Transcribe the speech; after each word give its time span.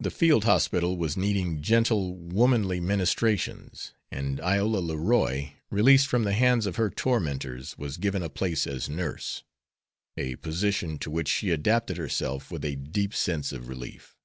The 0.00 0.10
field 0.10 0.42
hospital 0.42 0.96
was 0.96 1.16
needing 1.16 1.62
gentle, 1.62 2.16
womanly 2.16 2.80
ministrations, 2.80 3.92
and 4.10 4.40
Iola 4.40 4.80
Leroy, 4.80 5.52
released 5.70 6.08
from 6.08 6.24
the 6.24 6.32
hands 6.32 6.66
of 6.66 6.74
her 6.74 6.90
tormentors, 6.90 7.78
was 7.78 7.96
given 7.96 8.24
a 8.24 8.28
place 8.28 8.66
as 8.66 8.88
nurse; 8.88 9.44
a 10.16 10.34
position 10.34 10.98
to 10.98 11.12
which 11.12 11.28
she 11.28 11.50
adapted 11.50 11.96
herself 11.96 12.50
with 12.50 12.64
a 12.64 12.74
deep 12.74 13.14
sense 13.14 13.52
of 13.52 13.68
relief. 13.68 14.16